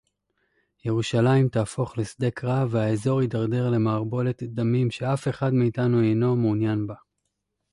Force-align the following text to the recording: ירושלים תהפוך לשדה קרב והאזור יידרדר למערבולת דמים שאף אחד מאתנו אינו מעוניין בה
ירושלים 0.85 1.49
תהפוך 1.49 1.97
לשדה 1.97 2.31
קרב 2.31 2.67
והאזור 2.71 3.21
יידרדר 3.21 3.69
למערבולת 3.69 4.43
דמים 4.43 4.91
שאף 4.91 5.27
אחד 5.27 5.53
מאתנו 5.53 6.01
אינו 6.01 6.35
מעוניין 6.35 6.87
בה 6.87 6.95